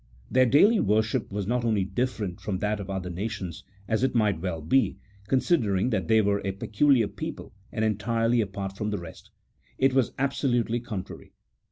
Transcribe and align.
Their 0.31 0.47
daily 0.47 0.79
worship 0.79 1.31
was 1.31 1.45
not 1.45 1.63
only 1.63 1.83
different 1.83 2.41
from 2.41 2.57
that 2.57 2.79
of 2.79 2.89
other 2.89 3.11
nations 3.11 3.63
(as 3.87 4.01
it 4.01 4.15
might 4.15 4.41
well 4.41 4.59
be, 4.59 4.97
considering 5.27 5.91
that 5.91 6.07
they 6.07 6.23
were 6.23 6.41
a 6.43 6.53
peculiar 6.53 7.07
people 7.07 7.53
and 7.71 7.85
entirely 7.85 8.41
apart 8.41 8.75
from 8.75 8.89
the 8.89 8.97
rest), 8.97 9.29
it 9.77 9.93
was 9.93 10.11
absolutely 10.17 10.79
con 10.79 11.03
trary. 11.03 11.29